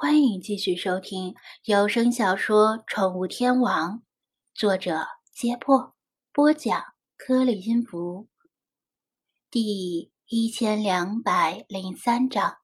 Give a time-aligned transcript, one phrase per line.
[0.00, 3.96] 欢迎继续收听有声小说《宠物天王》，
[4.54, 5.96] 作者：揭破，
[6.32, 6.80] 播讲：
[7.16, 8.28] 颗粒音符，
[9.50, 12.58] 第一千两百零三章。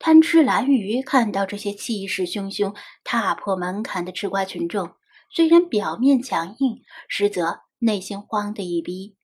[0.00, 2.74] 贪吃蓝鱼看到这些气势汹汹、
[3.04, 4.96] 踏破门槛的吃瓜群众，
[5.32, 9.16] 虽然表面强硬，实则内心慌得一逼。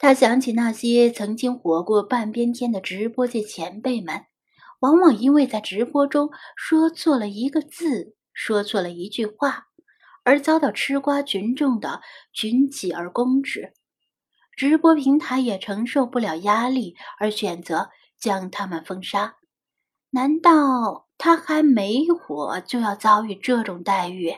[0.00, 4.26] 他想起那些曾经活过半边天的直播界前辈们。
[4.84, 9.68] 往往因为在直播中说错了一个字，说错了一句话，
[10.24, 12.02] 而遭到吃瓜群众的
[12.34, 13.72] 群起而攻之。
[14.54, 19.36] 直播平台也承受不了压力，而选择将他们封杀。
[20.10, 24.34] 难道他还没火就要遭遇这种待遇？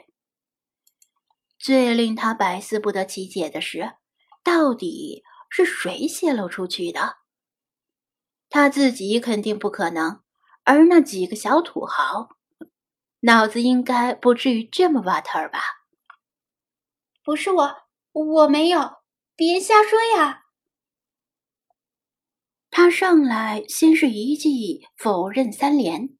[1.58, 3.94] 最令他百思不得其解的是，
[4.44, 7.16] 到底是谁泄露出去的？
[8.48, 10.20] 他自己肯定不可能。
[10.66, 12.30] 而那几个小土豪，
[13.20, 15.60] 脑子应该不至于这么瓦特儿吧？
[17.22, 17.76] 不是我，
[18.12, 18.96] 我没有，
[19.36, 20.42] 别瞎说呀！
[22.68, 26.16] 他上来先是一记否认三连，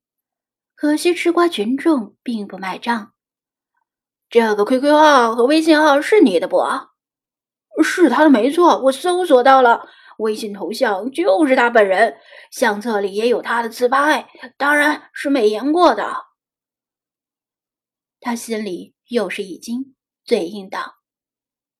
[0.76, 3.14] 可惜吃瓜群众并不买账。
[4.30, 6.62] 这个 QQ 号和微信号是你的不？
[7.82, 9.88] 是他的，没错，我搜索到了。
[10.18, 12.16] 微信头像就是他本人，
[12.56, 16.24] 相册里也有他的自拍，当然是美颜过的。
[18.18, 20.94] 他心里又是一惊，嘴硬道：“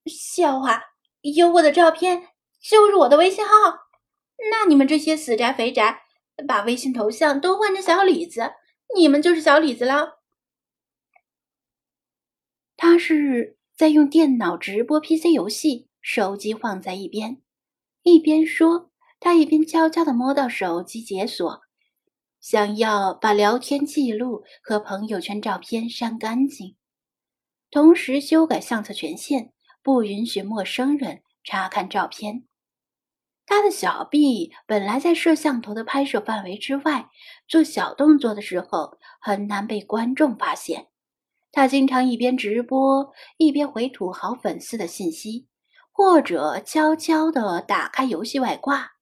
[0.04, 0.82] 笑话，
[1.22, 2.28] 有我的照片
[2.60, 3.52] 就是我的微信号？
[4.50, 6.02] 那你们这些死宅肥宅，
[6.46, 8.52] 把微信头像都换成小李子，
[8.94, 10.20] 你们就是小李子了。”
[12.76, 17.40] 他是在用电脑直播 PC 游戏，手机放在一边。
[18.02, 21.62] 一边说，他一边悄悄地摸到手机解锁，
[22.40, 26.76] 想要把聊天记录和朋友圈照片删干净，
[27.70, 32.44] 同时修改相册权限，不允许陌生人查看照片。
[33.46, 37.08] 他的小臂本来在摄像头的拍摄范围之外，
[37.48, 40.88] 做小动作的时候很难被观众发现。
[41.52, 45.48] 他经常一边直播一边回土豪粉丝的信息。
[45.98, 48.95] 或者悄悄地打开游戏外挂。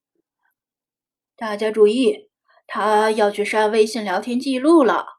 [1.44, 2.30] 大家注意，
[2.66, 5.18] 他要去删微信聊天记录了。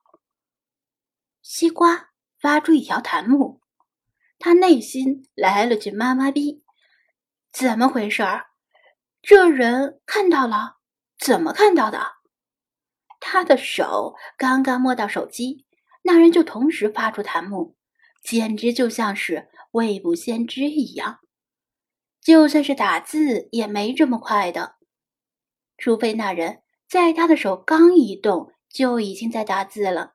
[1.43, 2.09] 西瓜
[2.39, 3.61] 发出一条弹幕，
[4.39, 6.63] 他内心来了句妈妈逼，
[7.53, 8.47] 怎么回事儿？
[9.21, 10.77] 这人看到了？
[11.19, 12.13] 怎么看到的？
[13.19, 15.67] 他的手刚刚摸到手机，
[16.01, 17.77] 那人就同时发出弹幕，
[18.23, 21.19] 简直就像是未卜先知一样。
[22.19, 24.74] 就算是打字也没这么快的，
[25.77, 30.13] 除非那人在他的手刚一动就已经在打字了。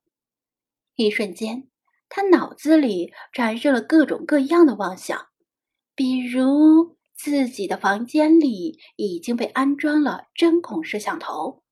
[0.97, 1.69] 一瞬间，
[2.09, 5.29] 他脑子里产生了各种各样的妄想，
[5.95, 11.63] 比如自己的房间里已经被安装了针孔摄像头，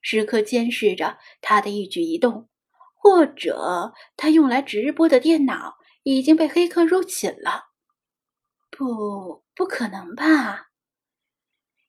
[0.00, 2.48] 时刻监视着他的一举一动；
[2.94, 7.66] 或者他用来直播的电脑已经被黑客入侵了。
[8.70, 9.42] 不。
[9.54, 10.71] 不可能吧？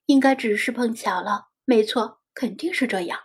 [0.06, 1.48] 应该只是碰巧了。
[1.64, 3.20] 没错，肯定是这样。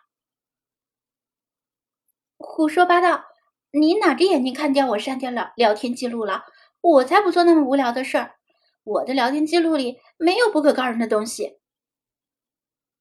[2.37, 3.25] 胡说八道！
[3.71, 6.45] 你哪只眼睛看见我删掉了聊天记录了？
[6.81, 8.37] 我才不做那么无聊的事儿。
[8.83, 11.59] 我的聊天记录里没有不可告人的东西。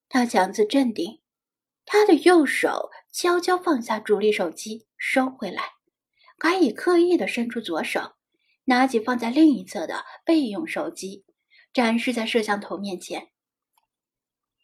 [0.08, 1.22] 他强自镇定，
[1.86, 5.62] 他的右手悄悄放下主力手机，收回来，
[6.38, 8.16] 还以刻意的伸出左手，
[8.64, 11.24] 拿起放在另一侧的备用手机。
[11.72, 13.30] 展示在摄像头面前，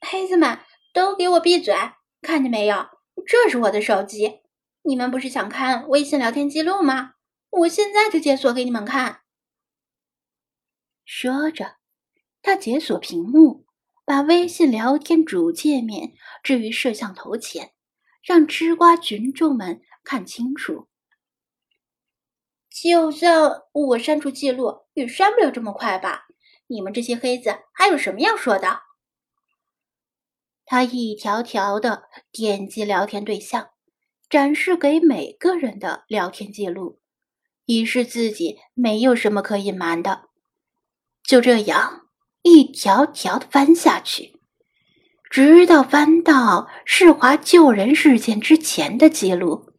[0.04, 0.60] 黑子们
[0.92, 1.74] 都给我闭嘴！
[2.20, 2.88] 看见没有？
[3.26, 4.40] 这是我的手机。
[4.82, 7.14] 你们不是想看微信聊天记录吗？
[7.50, 9.22] 我现在就解锁给你们看。
[11.04, 11.76] 说着，
[12.42, 13.66] 他解锁屏幕，
[14.04, 17.72] 把微信聊天主界面置于摄像头前，
[18.22, 20.88] 让吃瓜群众们看清楚。
[22.68, 26.26] 就算我删除记录，也删不了这么快吧？
[26.66, 28.80] 你们这些黑子还有什么要说的？
[30.66, 33.68] 他一条条的点击聊天对象，
[34.28, 37.00] 展示给每个人的聊天记录，
[37.66, 40.22] 以示自己没有什么可隐瞒的。
[41.22, 42.02] 就这样
[42.42, 44.40] 一条条的翻下去，
[45.30, 49.70] 直到翻到世华救人事件之前的记录。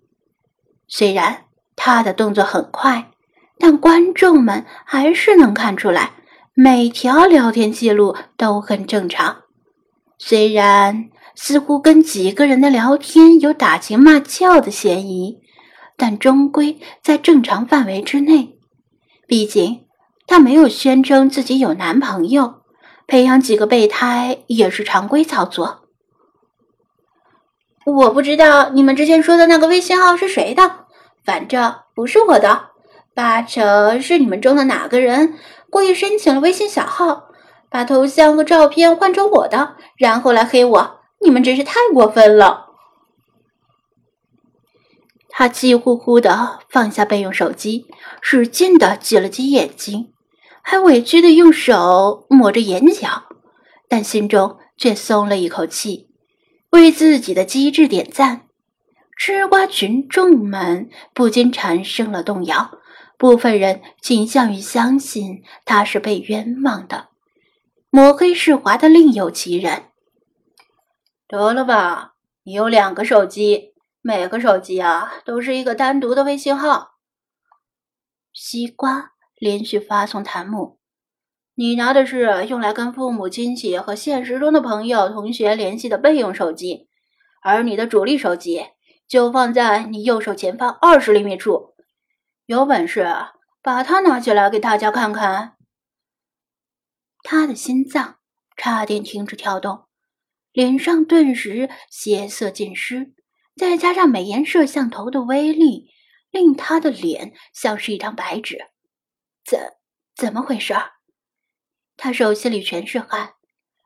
[0.87, 1.45] 虽然
[1.75, 3.11] 他的动作很快，
[3.57, 6.13] 但观众们还是能看出来。
[6.53, 9.43] 每条聊天记录都很正常，
[10.17, 15.39] 虽然似乎跟几个人的聊天有打情骂俏的嫌疑，
[15.97, 18.57] 但终归在正常范围之内。
[19.27, 19.85] 毕竟
[20.27, 22.61] 她没有宣称自己有男朋友，
[23.07, 25.81] 培养几个备胎也是常规操作。
[27.85, 30.85] 我不知道你们之前说的那个微信号是谁的，
[31.23, 32.69] 反正不是我的，
[33.13, 35.35] 八成是你们中的哪个人
[35.69, 37.25] 故意申请了微信小号，
[37.69, 40.99] 把头像和照片换成我的，然后来黑我。
[41.21, 42.65] 你们真是太过分了！
[45.29, 47.87] 他气呼呼的放下备用手机，
[48.21, 50.13] 使劲的挤了挤眼睛，
[50.61, 53.23] 还委屈的用手抹着眼角，
[53.89, 56.09] 但心中却松了一口气。
[56.69, 58.43] 为自己的机智点赞，
[59.17, 62.71] 吃瓜群众们不禁产生了动摇。
[63.17, 67.07] 部分人倾向于相信他是被冤枉的，
[67.95, 69.83] 抹黑世华的另有其人。
[71.29, 76.95] 得了吧，你有两个手机，每个手机啊都是一个单独的微信号。
[78.33, 80.77] 西瓜连续发送弹幕。
[81.53, 86.89] 你拿的是用来跟父母亲戚和现实中的朋友同学联系的备用手机，
[87.41, 88.65] 而你的主力手机
[89.07, 91.75] 就放在你右手前方二十厘米处。
[92.45, 93.07] 有本事
[93.63, 95.54] 把它拿起来给大家看看。
[97.27, 98.19] 他的心脏
[98.55, 99.87] 差点停止跳动，
[100.51, 103.15] 脸上顿时血色尽失，
[103.55, 105.89] 再加上美颜摄像头的威力，
[106.29, 108.59] 令他的脸像是一张白纸。
[109.43, 109.59] 怎
[110.15, 110.75] 怎么回事？
[111.97, 113.33] 他手心里全是汗，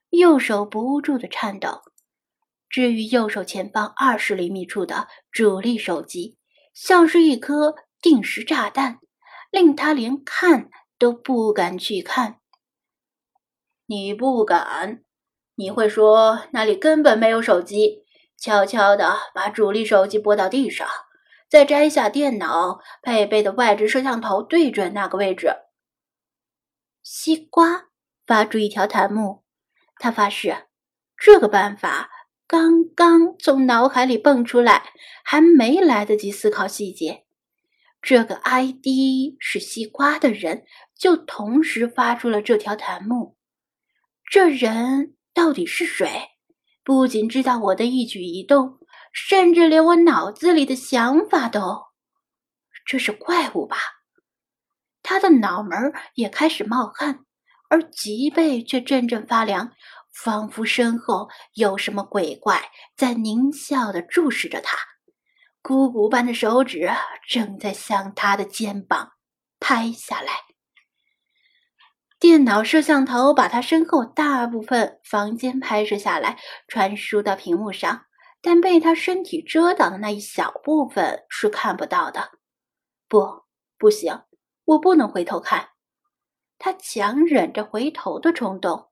[0.10, 1.82] 右手不住的颤抖。
[2.68, 6.38] 至于右手前方二十厘米处的主力手机，
[6.74, 9.00] 像是一颗定时炸弹，
[9.50, 12.42] 令他连看都不敢去看。
[13.90, 15.02] 你不敢？
[15.56, 18.04] 你会说那里根本没有手机？
[18.38, 20.88] 悄悄的把主力手机拨到地上，
[21.50, 25.50] 再摘下电脑配备的外置摄像头，对准那个位置。
[27.02, 27.88] 西瓜。
[28.28, 29.44] 发出一条弹幕，
[29.98, 30.68] 他发誓，
[31.18, 32.12] 这个办法
[32.46, 34.84] 刚刚从脑海里蹦出来，
[35.24, 37.26] 还没来得及思考细节，
[38.04, 38.86] 这个 ID
[39.40, 40.64] 是西瓜的人
[40.96, 43.39] 就同时发出了这条弹幕。
[44.30, 46.30] 这人到底是谁？
[46.84, 48.78] 不仅知道我的一举一动，
[49.12, 51.88] 甚至连我脑子里的想法都……
[52.86, 53.78] 这是怪物吧？
[55.02, 57.26] 他的脑门也开始冒汗。
[57.72, 59.72] 而脊背却阵阵发凉，
[60.12, 64.78] 仿佛身后有什么鬼怪在狞笑的注视着他。
[65.62, 66.90] 鼓鼓般的手指
[67.28, 69.12] 正在向他的肩膀
[69.60, 70.49] 拍下来。
[72.20, 76.38] 电脑摄像头把他身后大部分房间拍摄下来，
[76.68, 78.08] 传输到屏幕上，
[78.42, 82.32] 但被他身体遮挡的那一小部分是看不到的。
[83.08, 83.44] 不，
[83.78, 84.24] 不行，
[84.66, 85.70] 我不能回头看。
[86.58, 88.90] 他强忍着回头的冲动，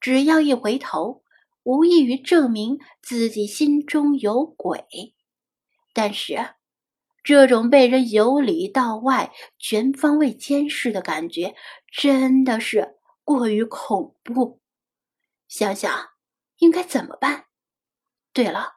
[0.00, 1.22] 只要一回头，
[1.64, 4.86] 无异于证明自己心中有鬼。
[5.92, 6.54] 但是，
[7.22, 11.54] 这种被人由里到外全方位监视的感觉，
[11.96, 14.60] 真的是过于恐怖。
[15.46, 16.08] 想想
[16.56, 17.44] 应该怎么办？
[18.32, 18.72] 对了，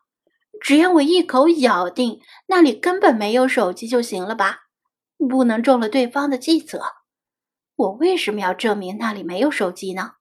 [0.62, 4.68] 只要我一口咬定那里根本没有手机就行了吧？
[5.18, 6.80] 不能中了对方的计策。
[7.76, 10.12] 我为什么要证明那里没有手机呢？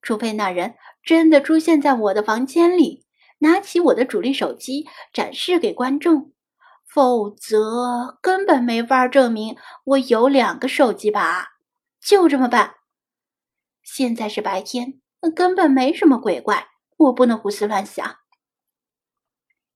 [0.00, 3.04] 除非那人真的出现在我的房间里，
[3.40, 6.32] 拿起我的主力手机展示给观众，
[6.88, 11.59] 否则根本没法证明我有两个手机吧？
[12.00, 12.76] 就这么办。
[13.82, 15.00] 现在是白天，
[15.34, 18.16] 根本没什么鬼怪，我不能胡思乱想。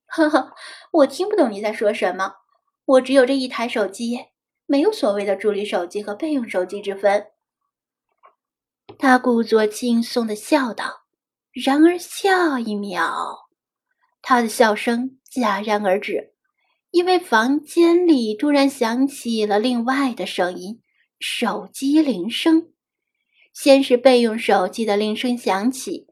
[0.06, 0.54] 呵呵，
[0.92, 2.34] 我听不懂你在说什么。
[2.84, 4.26] 我只有这一台手机。
[4.66, 7.26] 没有所谓的助理手机和备用手机之分。
[8.98, 11.02] 他故作轻松的笑道，
[11.52, 13.50] 然而下一秒，
[14.22, 16.32] 他的笑声戛然而止，
[16.92, 20.80] 因为房间里突然响起了另外的声音——
[21.18, 22.72] 手机铃声。
[23.52, 26.06] 先是备用手机的铃声响起，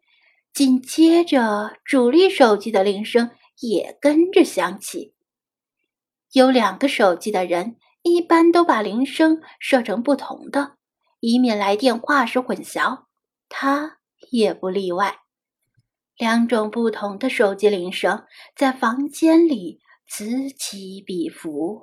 [0.53, 3.31] 紧接着主力手机的铃声
[3.61, 5.15] 也跟着响起。
[6.33, 7.77] 有两个手机的人。
[8.05, 10.77] 一般都把铃声设成不同的，
[11.21, 13.05] 以免来电话时混淆。
[13.49, 13.99] 他
[14.33, 15.21] 也不例外。
[16.17, 18.25] 两种不同的手机铃声
[18.57, 19.79] 在房间里
[20.09, 21.81] 此起彼伏。